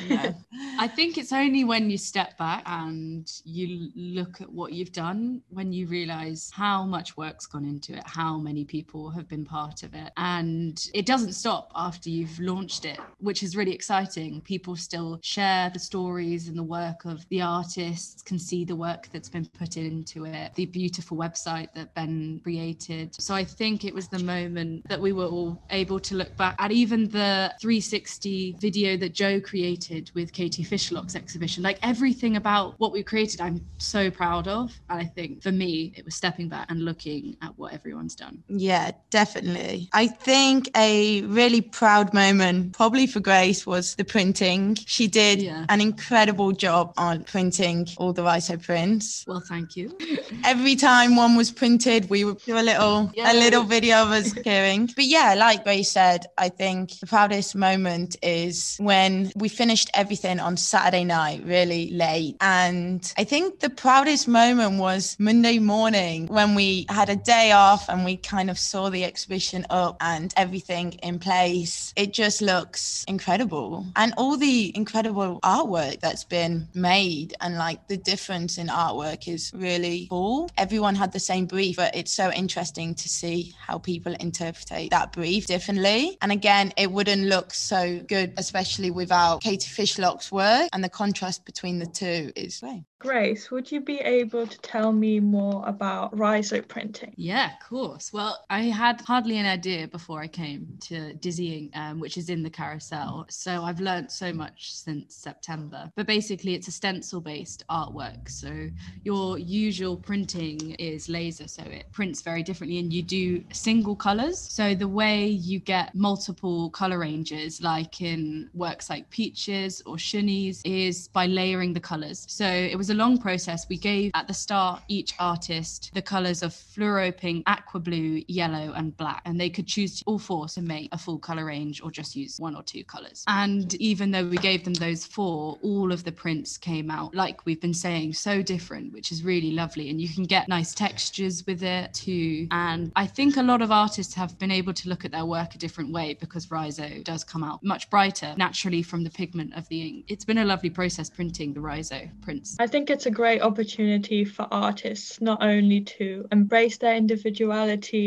No. 0.09 0.35
I 0.79 0.87
think 0.87 1.17
it's 1.17 1.31
only 1.31 1.63
when 1.63 1.89
you 1.89 1.97
step 1.97 2.37
back 2.37 2.63
and 2.65 3.31
you 3.43 3.89
look 3.95 4.41
at 4.41 4.51
what 4.51 4.73
you've 4.73 4.91
done 4.91 5.41
when 5.49 5.71
you 5.71 5.87
realize 5.87 6.51
how 6.53 6.83
much 6.83 7.17
work's 7.17 7.45
gone 7.45 7.65
into 7.65 7.93
it, 7.95 8.03
how 8.15 8.37
many 8.37 8.63
people 8.63 9.09
have 9.09 9.27
been 9.27 9.43
part 9.43 9.83
of 9.83 9.93
it. 9.93 10.11
And 10.17 10.89
it 10.93 11.05
doesn't 11.05 11.33
stop 11.33 11.71
after 11.75 12.09
you've 12.09 12.39
launched 12.39 12.85
it, 12.85 12.99
which 13.19 13.43
is 13.43 13.55
really 13.55 13.73
exciting. 13.73 14.41
People 14.41 14.75
still 14.75 15.19
share 15.21 15.69
the 15.69 15.79
stories 15.79 16.47
and 16.47 16.57
the 16.57 16.63
work 16.63 17.05
of 17.05 17.27
the 17.29 17.41
artists, 17.41 18.21
can 18.21 18.39
see 18.39 18.63
the 18.63 18.75
work 18.75 19.09
that's 19.11 19.29
been 19.29 19.45
put 19.45 19.75
into 19.75 20.25
it, 20.25 20.55
the 20.55 20.65
beautiful 20.65 21.17
website 21.17 21.67
that 21.73 21.93
Ben 21.93 22.39
created. 22.43 23.15
So 23.21 23.35
I 23.35 23.43
think 23.43 23.83
it 23.83 23.93
was 23.93 24.07
the 24.07 24.19
moment 24.19 24.87
that 24.87 25.01
we 25.01 25.11
were 25.11 25.25
all 25.25 25.61
able 25.69 25.99
to 25.99 26.15
look 26.15 26.35
back 26.37 26.55
at 26.59 26.71
even 26.71 27.09
the 27.09 27.53
360 27.59 28.55
video 28.59 28.95
that 28.97 29.13
Joe 29.13 29.41
created 29.41 30.11
with 30.13 30.31
Katie 30.31 30.63
Fishlock's 30.63 31.15
exhibition. 31.15 31.63
Like 31.63 31.79
everything 31.83 32.37
about 32.37 32.75
what 32.77 32.91
we 32.91 33.03
created, 33.03 33.41
I'm 33.41 33.65
so 33.77 34.09
proud 34.09 34.47
of. 34.47 34.71
And 34.89 34.99
I 34.99 35.05
think 35.05 35.43
for 35.43 35.51
me, 35.51 35.93
it 35.95 36.05
was 36.05 36.15
stepping 36.15 36.47
back 36.47 36.71
and 36.71 36.85
looking 36.85 37.35
at 37.41 37.57
what 37.57 37.73
everyone's 38.05 38.15
done. 38.15 38.43
Yeah, 38.47 38.91
definitely. 39.09 39.89
I 39.93 40.07
think 40.07 40.69
a 40.75 41.21
really 41.23 41.61
proud 41.61 42.13
moment, 42.13 42.73
probably 42.73 43.07
for 43.07 43.19
Grace, 43.19 43.65
was 43.65 43.95
the 43.95 44.03
printing. 44.03 44.75
She 44.85 45.07
did 45.07 45.41
Yeah. 45.41 45.65
an 45.69 45.81
incredible 45.81 46.51
job 46.51 46.93
on 46.97 47.23
printing 47.23 47.87
all 47.97 48.13
the 48.13 48.23
Riso 48.23 48.57
prints. 48.57 49.23
Well, 49.27 49.41
thank 49.47 49.75
you. 49.75 49.95
Every 50.45 50.75
time 50.75 51.15
one 51.15 51.35
was 51.35 51.51
printed, 51.51 52.09
we 52.09 52.23
would 52.23 52.39
do 52.45 52.57
a 52.57 52.61
little 52.61 53.11
Yeah. 53.15 53.31
a 53.31 53.35
little 53.35 53.63
video 53.63 54.03
of 54.03 54.11
us 54.11 54.33
cheering. 54.43 54.89
But 54.95 55.05
yeah, 55.05 55.33
like 55.35 55.63
Grace 55.63 55.91
said, 55.91 56.25
I 56.37 56.49
think 56.49 56.99
the 56.99 57.07
proudest 57.07 57.55
moment 57.55 58.15
is 58.21 58.77
when 58.79 59.31
we 59.35 59.49
finished 59.49 59.89
everything 59.93 60.39
on 60.39 60.57
Saturday 60.57 61.03
night, 61.03 61.43
really 61.45 61.89
late. 61.91 62.35
And 62.41 63.01
I 63.17 63.23
think 63.23 63.59
the 63.59 63.69
proudest 63.69 64.27
moment 64.27 64.79
was 64.79 65.15
Monday 65.19 65.59
morning 65.59 66.27
when 66.27 66.55
we 66.55 66.85
had 66.89 67.09
a 67.09 67.15
day 67.15 67.51
off 67.51 67.89
and 67.95 68.03
we 68.03 68.17
kind 68.17 68.49
of 68.49 68.59
saw 68.59 68.89
the 68.89 69.05
exhibition 69.05 69.65
up 69.69 69.95
and 70.01 70.33
everything 70.35 70.93
in 71.01 71.17
place. 71.17 71.93
It 71.95 72.11
just 72.11 72.41
looks 72.41 73.05
incredible. 73.07 73.85
And 73.95 74.13
all 74.17 74.35
the 74.35 74.75
incredible 74.75 75.39
artwork 75.41 76.01
that's 76.01 76.25
been 76.25 76.67
made 76.73 77.35
and 77.39 77.57
like 77.57 77.87
the 77.87 77.95
difference 77.95 78.57
in 78.57 78.67
artwork 78.67 79.27
is 79.27 79.51
really 79.55 80.07
cool. 80.09 80.49
Everyone 80.57 80.95
had 80.95 81.13
the 81.13 81.19
same 81.19 81.45
brief, 81.45 81.77
but 81.77 81.95
it's 81.95 82.11
so 82.11 82.31
interesting 82.31 82.95
to 82.95 83.07
see 83.07 83.53
how 83.57 83.77
people 83.77 84.13
interpret 84.19 84.91
that 84.91 85.13
brief 85.13 85.47
differently. 85.47 86.17
And 86.21 86.31
again, 86.33 86.73
it 86.75 86.91
wouldn't 86.91 87.23
look 87.23 87.53
so 87.53 87.99
good, 88.07 88.33
especially 88.37 88.91
without 88.91 89.41
Katie 89.41 89.69
Fishlock's 89.69 90.31
work. 90.31 90.67
And 90.73 90.83
the 90.83 90.89
contrast 90.89 91.45
between 91.45 91.79
the 91.79 91.85
two 91.85 92.33
is 92.35 92.59
great. 92.59 92.83
Grace, 93.05 93.51
would 93.51 93.71
you 93.71 93.81
be 93.81 93.99
able 93.99 94.47
to 94.47 94.57
tell 94.61 94.91
me 94.91 95.19
more 95.19 95.63
about 95.67 96.17
Riso 96.17 96.61
printing? 96.61 97.13
Yeah, 97.17 97.51
of 97.53 97.59
course. 97.75 98.13
Well, 98.13 98.45
I 98.49 98.61
had 98.61 99.01
hardly 99.01 99.37
an 99.37 99.45
idea 99.45 99.89
before 99.89 100.21
I 100.21 100.27
came 100.27 100.77
to 100.87 101.13
Dizzying, 101.15 101.71
um, 101.73 101.99
which 101.99 102.15
is 102.15 102.29
in 102.29 102.41
the 102.41 102.49
carousel. 102.49 103.25
So 103.29 103.63
I've 103.63 103.81
learned 103.81 104.09
so 104.09 104.31
much 104.31 104.73
since 104.73 105.13
September. 105.13 105.91
But 105.97 106.07
basically, 106.07 106.53
it's 106.53 106.69
a 106.69 106.71
stencil 106.71 107.19
based 107.19 107.65
artwork. 107.69 108.29
So 108.29 108.69
your 109.03 109.37
usual 109.37 109.97
printing 109.97 110.75
is 110.75 111.09
laser. 111.09 111.49
So 111.49 111.63
it 111.63 111.91
prints 111.91 112.21
very 112.21 112.43
differently, 112.43 112.79
and 112.79 112.93
you 112.93 113.03
do 113.03 113.43
single 113.51 113.95
colors. 113.97 114.39
So 114.39 114.73
the 114.73 114.87
way 114.87 115.27
you 115.27 115.59
get 115.59 115.93
multiple 115.93 116.69
color 116.69 116.99
ranges, 116.99 117.61
like 117.61 118.01
in 118.01 118.49
works 118.53 118.89
like 118.89 119.09
Peaches 119.09 119.83
or 119.85 119.97
Shunies, 119.97 120.61
is 120.63 121.09
by 121.09 121.25
layering 121.25 121.73
the 121.73 121.81
colors. 121.81 122.25
So 122.29 122.47
it 122.47 122.77
was 122.77 122.89
a 122.89 122.93
long 122.93 123.17
process. 123.17 123.67
We 123.67 123.77
gave 123.77 124.11
at 124.13 124.29
the 124.29 124.33
start 124.33 124.81
each 124.87 125.13
artist 125.19 125.91
the 125.93 126.01
colors 126.01 126.41
of 126.41 126.53
fluoro 126.53 127.11
pink, 127.15 127.43
aqua 127.65 127.79
blue, 127.79 128.21
yellow, 128.27 128.73
and 128.75 128.95
black, 128.95 129.21
and 129.25 129.39
they 129.39 129.49
could 129.49 129.67
choose 129.67 130.03
all 130.05 130.19
four 130.19 130.47
to 130.47 130.61
make 130.61 130.89
a 130.91 130.97
full 130.97 131.17
color 131.17 131.45
range 131.45 131.81
or 131.81 131.89
just 131.89 132.15
use 132.15 132.39
one 132.39 132.55
or 132.55 132.63
two 132.63 132.83
colors. 132.83 133.23
And 133.27 133.73
even 133.75 134.11
though 134.11 134.27
we 134.27 134.37
gave 134.37 134.63
them 134.63 134.75
those 134.75 135.05
four, 135.05 135.57
all 135.61 135.91
of 135.91 136.03
the 136.03 136.11
prints 136.11 136.57
came 136.57 136.91
out, 136.91 137.15
like 137.15 137.45
we've 137.45 137.59
been 137.59 137.73
saying, 137.73 138.13
so 138.13 138.41
different, 138.41 138.93
which 138.93 139.11
is 139.11 139.23
really 139.23 139.51
lovely. 139.51 139.89
And 139.89 139.99
you 139.99 140.09
can 140.09 140.25
get 140.25 140.47
nice 140.47 140.73
textures 140.73 141.43
with 141.47 141.63
it 141.63 141.93
too. 141.93 142.47
And 142.51 142.91
I 142.95 143.07
think 143.07 143.37
a 143.37 143.43
lot 143.43 143.61
of 143.61 143.71
artists 143.71 144.13
have 144.13 144.37
been 144.37 144.51
able 144.51 144.73
to 144.73 144.89
look 144.89 145.05
at 145.05 145.11
their 145.11 145.25
work 145.25 145.55
a 145.55 145.57
different 145.57 145.91
way 145.91 146.15
because 146.19 146.51
Riso 146.51 146.89
does 147.03 147.23
come 147.23 147.43
out 147.43 147.63
much 147.63 147.89
brighter 147.89 148.35
naturally 148.37 148.83
from 148.83 149.03
the 149.03 149.09
pigment 149.09 149.55
of 149.55 149.67
the 149.69 149.81
ink. 149.81 150.05
It's 150.07 150.25
been 150.25 150.37
a 150.37 150.45
lovely 150.45 150.69
process 150.69 151.09
printing 151.09 151.53
the 151.53 151.61
Riso 151.61 152.01
prints. 152.21 152.55
I 152.59 152.67
think 152.67 152.89
it's 152.89 153.05
a 153.05 153.11
great 153.11 153.41
opportunity 153.41 154.23
for 154.23 154.47
artists 154.51 155.19
not 155.21 155.41
only 155.41 155.81
to 155.81 156.27
embrace 156.31 156.77
their 156.77 156.95
individuality 156.95 157.54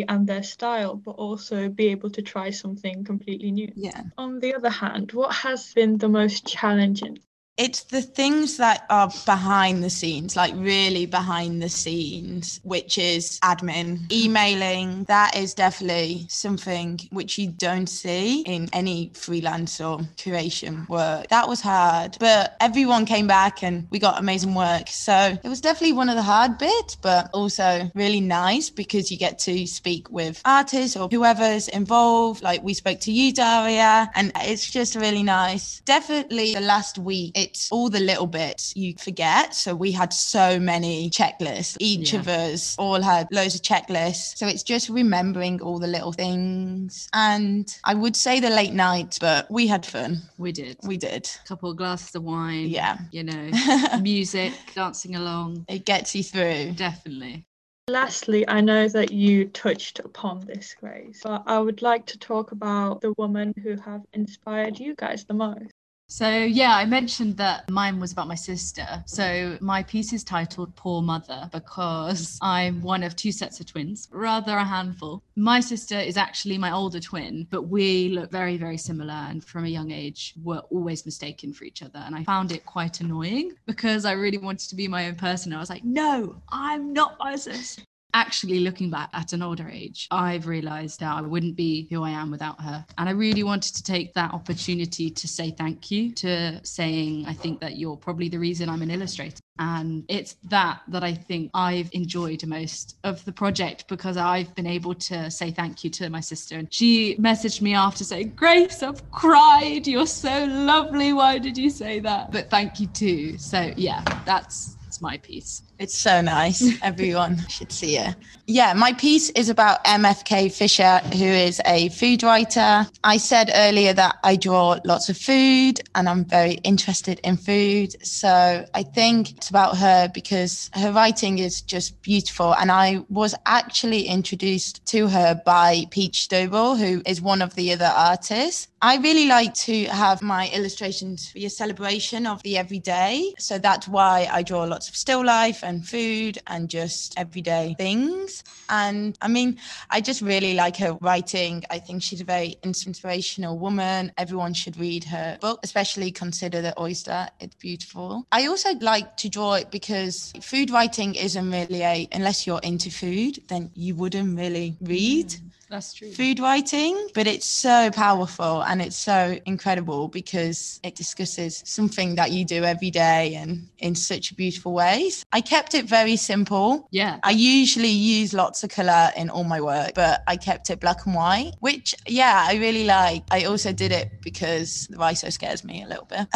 and 0.09 0.27
their 0.27 0.43
style, 0.43 0.97
but 0.97 1.13
also 1.13 1.69
be 1.69 1.89
able 1.89 2.11
to 2.11 2.23
try 2.23 2.51
something 2.51 3.05
completely 3.05 3.51
new. 3.51 3.73
Yeah. 3.75 4.03
On 4.17 4.41
the 4.41 4.55
other 4.55 4.71
hand, 4.71 5.13
what 5.13 5.35
has 5.35 5.73
been 5.75 5.99
the 5.99 6.09
most 6.09 6.47
challenging? 6.47 7.19
It's 7.59 7.83
the 7.83 8.03
things 8.03 8.57
that 8.59 8.87
are 8.89 9.11
behind 9.27 9.83
the 9.83 9.91
scenes, 9.91 10.37
like 10.37 10.55
really 10.57 11.07
behind 11.07 11.61
the 11.61 11.69
scenes, 11.69 12.61
which 12.63 12.99
is 12.99 13.41
admin, 13.41 14.11
emailing. 14.13 15.03
That 15.05 15.37
is 15.37 15.55
definitely 15.55 16.27
something 16.29 17.01
which 17.11 17.37
you 17.37 17.49
don't 17.51 17.89
see 17.89 18.43
in 18.43 18.69
any 18.73 19.11
freelance 19.15 19.81
or 19.81 19.99
curation 20.17 20.89
work. 20.89 21.27
That 21.29 21.49
was 21.49 21.61
hard, 21.61 22.17
but 22.21 22.57
everyone 22.61 23.05
came 23.07 23.27
back 23.27 23.65
and 23.65 23.89
we 23.91 23.99
got 23.99 24.21
amazing 24.21 24.55
work. 24.55 24.87
So 24.89 25.37
it 25.43 25.49
was 25.49 25.61
definitely 25.61 25.95
one 25.95 26.09
of 26.09 26.15
the 26.15 26.23
hard 26.23 26.59
bits, 26.59 26.95
but 26.95 27.29
also 27.35 27.91
really 27.97 28.21
nice 28.21 28.71
because 28.71 29.11
you 29.11 29.19
get 29.19 29.41
to 29.41 29.67
speak 29.67 30.09
with 30.11 30.41
artists 30.45 30.97
or 30.97 31.09
whoever's 31.09 31.67
involved. 31.67 32.41
Like 32.41 32.63
we 32.63 32.75
spoke 32.75 33.01
to 33.01 33.11
you, 33.11 33.33
Daria, 33.33 34.11
and 34.15 34.31
it's 34.37 34.71
just 34.71 34.95
really 34.95 35.25
nice. 35.25 35.81
Definitely 35.81 36.55
the 36.55 36.61
last 36.61 36.99
week, 36.99 37.33
it's 37.49 37.71
all 37.73 37.89
the 37.89 38.01
little 38.01 38.27
bits 38.27 38.75
you 38.77 38.95
forget. 38.99 39.55
So 39.55 39.75
we 39.75 39.93
had 39.93 40.13
so 40.13 40.59
many 40.61 41.11
checklists. 41.11 41.77
Each 41.81 42.13
Yeah. 42.13 42.21
of 42.21 42.29
us 42.29 42.77
all 42.79 43.01
had 43.01 43.29
loads 43.33 43.55
of 43.55 43.63
checklists. 43.63 44.37
So 44.37 44.47
it's 44.47 44.63
just 44.63 44.89
remembering 44.89 45.61
all 45.63 45.79
the 45.79 45.87
little 45.87 46.13
things. 46.13 47.09
And 47.13 47.67
I 47.85 47.95
would 47.95 48.17
say 48.17 48.41
the 48.41 48.51
late 48.51 48.75
nights, 48.75 49.19
but 49.19 49.51
we 49.51 49.67
had 49.67 49.87
fun. 49.87 50.23
We 50.37 50.53
did. 50.53 50.77
We 50.83 50.97
did. 50.97 51.31
A 51.45 51.49
couple 51.49 51.71
of 51.71 51.77
glasses 51.77 52.15
of 52.15 52.23
wine. 52.25 52.69
Yeah. 52.69 52.99
You 53.11 53.25
know, 53.25 53.51
music, 54.03 54.53
dancing 54.75 55.15
along. 55.17 55.65
It 55.69 55.85
gets 55.87 56.15
you 56.15 56.23
through. 56.23 56.73
Definitely. 56.73 57.45
Lastly, 57.89 58.47
I 58.47 58.61
know 58.61 58.87
that 58.89 59.13
you 59.13 59.47
touched 59.49 59.99
upon 60.01 60.41
this, 60.41 60.75
Grace, 60.79 61.21
but 61.25 61.43
I 61.47 61.59
would 61.59 61.81
like 61.81 62.05
to 62.07 62.19
talk 62.19 62.53
about 62.53 63.01
the 63.01 63.15
women 63.17 63.55
who 63.63 63.77
have 63.81 64.03
inspired 64.13 64.79
you 64.79 64.95
guys 64.95 65.25
the 65.25 65.33
most. 65.33 65.71
So, 66.11 66.31
yeah, 66.31 66.75
I 66.75 66.87
mentioned 66.87 67.37
that 67.37 67.71
mine 67.71 68.01
was 68.01 68.13
about 68.13 68.29
my 68.29 68.35
sister. 68.35 68.87
So, 69.05 69.59
my 69.61 69.83
piece 69.83 70.15
is 70.15 70.25
titled 70.25 70.75
Poor 70.75 71.03
Mother 71.03 71.51
because 71.53 72.39
I'm 72.43 72.81
one 72.81 73.03
of 73.03 73.15
two 73.15 73.31
sets 73.31 73.61
of 73.61 73.67
twins, 73.67 74.09
rather 74.11 74.57
a 74.57 74.65
handful. 74.65 75.23
My 75.37 75.61
sister 75.61 75.99
is 75.99 76.17
actually 76.17 76.57
my 76.57 76.73
older 76.73 76.99
twin, 76.99 77.47
but 77.51 77.65
we 77.65 78.09
look 78.09 78.31
very, 78.31 78.57
very 78.57 78.79
similar. 78.79 79.13
And 79.13 79.45
from 79.45 79.67
a 79.67 79.69
young 79.69 79.91
age, 79.91 80.33
were 80.43 80.63
always 80.71 81.05
mistaken 81.05 81.53
for 81.53 81.65
each 81.65 81.83
other. 81.83 81.99
And 81.99 82.17
I 82.17 82.25
found 82.25 82.53
it 82.53 82.65
quite 82.65 83.01
annoying 83.01 83.53
because 83.67 84.07
I 84.07 84.13
really 84.13 84.39
wanted 84.39 84.71
to 84.71 84.77
be 84.77 84.89
my 84.89 85.09
own 85.09 85.15
person. 85.15 85.53
I 85.53 85.61
was 85.61 85.69
like, 85.69 85.85
no, 85.85 86.41
I'm 86.49 86.95
not 86.95 87.19
my 87.19 87.37
sister. 87.37 87.83
Actually, 88.15 88.61
looking 88.61 88.91
back 88.91 89.11
at 89.13 89.35
an 89.35 89.43
older 89.43 89.69
age, 89.69 90.09
I've 90.11 90.47
realized 90.47 91.01
that 91.01 91.15
I 91.15 91.21
wouldn't 91.21 91.57
be 91.57 91.87
who 91.91 92.03
I 92.03 92.11
am 92.11 92.31
without 92.31 92.61
her. 92.63 92.85
And 92.97 93.09
I 93.09 93.13
really 93.13 93.43
wanted 93.43 93.75
to 93.77 93.83
take 93.83 94.15
that 94.15 94.33
opportunity 94.33 95.11
to 95.11 95.29
say 95.29 95.51
thank 95.51 95.91
you 95.91 96.13
to 96.13 96.59
saying, 96.65 97.27
I 97.27 97.35
think 97.35 97.61
that 97.61 97.77
you're 97.77 97.97
probably 97.97 98.31
the 98.31 98.39
reason 98.39 98.71
I'm 98.71 98.81
an 98.81 98.91
illustrator. 98.91 99.41
And 99.59 100.05
it's 100.09 100.37
that 100.45 100.81
that 100.89 101.05
I 101.05 101.13
think 101.13 101.51
I've 101.53 101.91
enjoyed 101.93 102.47
most 102.47 102.97
of 103.05 103.23
the 103.27 103.33
project 103.33 103.89
because 103.89 104.17
I've 104.17 104.55
been 104.55 104.67
able 104.67 104.95
to 104.95 105.31
say 105.31 105.51
thank 105.51 105.85
you 105.85 105.91
to 105.91 106.09
my 106.09 106.21
sister. 106.21 106.57
And 106.57 106.73
she 106.73 107.17
messaged 107.17 107.61
me 107.61 107.75
after 107.75 108.05
saying, 108.05 108.35
Grace, 108.37 108.83
I've 108.83 109.11
cried. 109.11 109.87
You're 109.87 110.07
so 110.07 110.47
lovely. 110.47 111.13
Why 111.13 111.39
did 111.39 111.59
you 111.59 111.69
say 111.69 111.99
that? 112.01 112.33
But 112.33 112.49
thank 112.49 112.81
you 112.81 112.87
too. 112.87 113.37
So, 113.37 113.73
yeah, 113.77 114.03
that's 114.25 114.78
that's 114.99 115.03
my 115.03 115.19
piece. 115.19 115.63
It's 115.79 115.97
so 115.97 116.21
nice. 116.21 116.77
Everyone 116.83 117.39
should 117.49 117.71
see 117.71 117.99
it. 117.99 118.17
Yeah, 118.47 118.73
my 118.75 118.93
piece 118.95 119.31
is 119.31 119.49
about 119.49 119.85
MFK 119.85 120.53
Fisher, 120.53 120.99
who 121.17 121.25
is 121.25 121.61
a 121.67 121.89
food 121.91 122.25
writer. 122.25 122.87
I 123.05 123.17
said 123.19 123.51
earlier 123.55 123.93
that 123.93 124.17
I 124.25 124.35
draw 124.35 124.79
lots 124.85 125.09
of 125.09 125.17
food 125.17 125.81
and 125.95 126.09
I'm 126.09 126.25
very 126.25 126.55
interested 126.65 127.21
in 127.23 127.37
food. 127.37 127.95
So 128.05 128.65
I 128.75 128.83
think 128.83 129.37
it's 129.37 129.51
about 129.51 129.77
her 129.77 130.11
because 130.13 130.69
her 130.75 130.91
writing 130.91 131.39
is 131.39 131.61
just 131.61 132.03
beautiful. 132.03 132.55
And 132.55 132.73
I 132.73 133.05
was 133.09 133.37
actually 133.47 134.03
introduced 134.03 134.85
to 134.87 135.07
her 135.07 135.41
by 135.47 135.85
Peach 135.91 136.29
Doble, 136.29 136.75
who 136.75 137.03
is 137.07 137.23
one 137.23 137.41
of 137.41 137.55
the 137.55 137.73
other 137.73 137.93
artists. 137.95 138.67
I 138.81 138.99
really 138.99 139.27
like 139.27 139.55
to 139.55 139.85
have 139.87 140.23
my 140.23 140.49
illustrations 140.51 141.33
be 141.33 141.45
a 141.47 141.51
celebration 141.51 142.29
of 142.29 142.41
the 142.45 142.57
everyday. 142.57 143.35
So 143.37 143.59
that's 143.59 143.89
why 143.89 144.29
I 144.31 144.45
draw 144.45 144.63
lots 144.65 144.89
of 144.89 144.95
still 144.95 145.25
life 145.25 145.65
and 145.65 145.85
food 145.87 146.39
and 146.47 146.69
just 146.69 147.19
everyday 147.19 147.75
things. 147.77 148.45
And 148.69 149.19
I 149.21 149.27
mean, 149.27 149.59
I 149.91 150.01
just 150.01 150.23
really 150.23 150.55
like 150.55 150.77
her 150.77 150.97
writing. 151.01 151.65
I 151.71 151.81
think 151.81 152.05
she's 152.05 152.21
a 152.21 152.25
very 152.25 152.57
inspirational 152.63 153.59
woman. 153.59 154.13
Everyone 154.17 154.55
should 154.55 154.77
read 154.77 155.03
her 155.05 155.39
book, 155.41 155.59
especially 155.65 156.13
Consider 156.13 156.63
the 156.63 156.81
Oyster. 156.81 157.29
It's 157.41 157.57
beautiful. 157.57 158.29
I 158.31 158.47
also 158.47 158.75
like 158.75 159.17
to 159.19 159.29
draw 159.29 159.55
it 159.55 159.73
because 159.73 160.33
food 160.41 160.71
writing 160.71 161.17
isn't 161.17 161.51
really 161.51 161.83
a, 161.83 162.09
unless 162.13 162.47
you're 162.47 162.61
into 162.63 162.91
food, 162.93 163.43
then 163.49 163.73
you 163.75 163.97
wouldn't 163.97 164.39
really 164.39 164.77
read. 164.81 165.31
Mm 165.31 165.48
that's 165.71 165.93
true. 165.93 166.11
Food 166.13 166.41
writing, 166.41 167.09
but 167.15 167.27
it's 167.27 167.47
so 167.47 167.91
powerful 167.91 168.63
and 168.63 168.81
it's 168.81 168.97
so 168.97 169.39
incredible 169.45 170.09
because 170.09 170.81
it 170.83 170.95
discusses 170.95 171.63
something 171.67 172.15
that 172.15 172.33
you 172.33 172.45
do 172.45 172.65
every 172.65 172.91
day 172.91 173.35
and 173.35 173.69
in 173.79 173.95
such 173.95 174.35
beautiful 174.37 174.73
ways. 174.73 175.25
I 175.33 175.41
kept 175.41 175.75
it 175.75 175.85
very 175.85 176.17
simple. 176.17 176.89
Yeah. 176.91 177.19
I 177.23 177.33
usually 177.33 177.89
use 177.89 178.33
lots 178.33 178.65
of 178.65 178.71
color 178.71 179.11
in 179.17 179.29
all 179.29 179.45
my 179.45 179.61
work, 179.61 179.93
but 179.95 180.23
I 180.27 180.37
kept 180.37 180.71
it 180.71 180.81
black 180.81 181.05
and 181.05 181.15
white, 181.15 181.53
which, 181.61 181.95
yeah, 182.07 182.47
I 182.49 182.57
really 182.57 182.85
like. 182.85 183.25
I 183.31 183.45
also 183.45 183.73
did 183.73 183.93
it 183.93 184.11
because 184.23 184.87
the 184.89 184.99
Riso 184.99 185.29
scares 185.31 185.65
me 185.65 185.83
a 185.83 185.89
little 185.89 186.07
bit. 186.07 186.27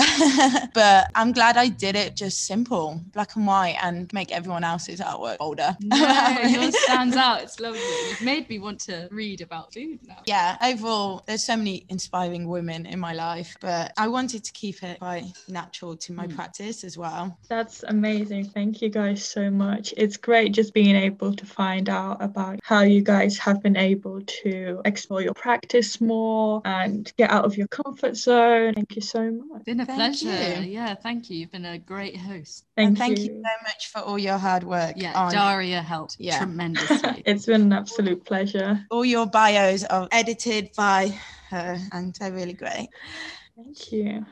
but 0.75 1.11
I'm 1.15 1.33
glad 1.33 1.57
I 1.57 1.69
did 1.69 1.97
it 1.97 2.17
just 2.17 2.45
simple, 2.45 3.01
black 3.13 3.35
and 3.37 3.47
white, 3.47 3.77
and 3.83 4.13
make 4.13 4.31
everyone 4.31 4.65
else's 4.65 5.01
artwork 5.01 5.39
bolder. 5.39 5.77
No, 5.81 6.39
yours 6.47 6.79
stands 6.85 7.17
out. 7.17 7.43
It's 7.43 7.59
lovely. 7.61 7.81
You've 8.11 8.23
made 8.23 8.49
me 8.49 8.59
want 8.59 8.81
to 8.81 9.09
read 9.11 9.22
read 9.23 9.41
about 9.41 9.73
food 9.73 10.01
now. 10.07 10.21
Yeah, 10.27 10.57
overall, 10.61 11.23
there's 11.27 11.45
so 11.45 11.57
many 11.57 11.87
inspiring 11.89 12.49
women 12.49 12.87
in 12.87 12.99
my 12.99 13.13
life, 13.13 13.57
but 13.61 13.93
I 13.97 14.09
wanted 14.09 14.43
to 14.45 14.53
keep 14.53 14.83
it 14.83 14.99
quite 14.99 15.25
natural 15.49 15.97
to 15.99 16.13
my 16.13 16.27
mm. 16.27 16.35
practice 16.35 16.83
as 16.83 16.99
well. 16.99 17.39
That's 17.49 17.85
amazing. 17.85 18.47
Thank 18.47 18.83
you 18.83 18.89
guys 18.89 19.25
so 19.25 19.49
much. 19.49 19.95
It's 19.97 20.17
great 20.17 20.53
just 20.53 20.75
being 20.75 20.97
able 20.97 21.33
to 21.35 21.47
find 21.47 21.89
out 21.89 22.17
about 22.21 22.59
how 22.65 22.81
you 22.81 23.03
guys 23.03 23.39
have 23.39 23.63
been 23.63 23.77
able 23.77 24.23
to 24.43 24.81
explore 24.85 25.23
your 25.23 25.35
practice 25.35 26.01
more 26.01 26.61
and 26.65 27.13
get 27.17 27.31
out 27.31 27.45
of 27.45 27.57
your 27.57 27.69
comfort 27.69 28.17
zone. 28.17 28.75
Thank 28.75 28.97
you 28.97 29.03
so 29.03 29.31
much. 29.31 29.59
It's 29.59 29.65
been 29.65 29.81
a 29.81 29.87
thank 29.87 29.99
pleasure. 29.99 30.63
You. 30.63 30.73
Yeah, 30.73 30.95
thank 30.95 31.31
you. 31.31 31.39
You've 31.39 31.53
been 31.53 31.65
a 31.65 31.79
great 31.79 32.17
host. 32.17 32.65
Thank 32.77 32.89
and 32.89 32.99
thank 32.99 33.19
you. 33.19 33.25
you 33.25 33.43
so 33.49 33.57
much 33.69 33.89
for 33.93 34.01
all 34.01 34.19
your 34.19 34.39
hard 34.39 34.65
work. 34.65 34.95
Yeah, 34.97 35.13
on... 35.15 35.33
Daria 35.33 35.81
helped 35.81 36.17
yeah. 36.19 36.39
tremendously. 36.43 37.23
it's 37.25 37.47
been 37.47 37.63
an 37.63 37.73
absolute 37.73 38.25
pleasure. 38.25 38.85
All 38.91 39.05
your 39.13 39.27
bios 39.27 39.85
are 39.85 40.09
edited 40.13 40.71
by 40.77 41.19
her 41.51 41.79
and 41.93 42.15
they're 42.17 42.33
really 42.33 42.55
great. 42.55 42.91
Thank 43.57 43.93
you. 43.93 44.27